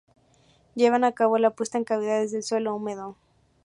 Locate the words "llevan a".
0.73-1.11